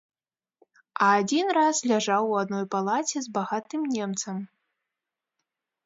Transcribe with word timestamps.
А 1.07 1.09
адзін 1.19 1.45
раз 1.59 1.83
ляжаў 1.93 2.23
у 2.31 2.35
адной 2.43 2.65
палаце 2.77 3.17
з 3.29 3.37
багатым 3.39 3.81
немцам. 3.97 4.37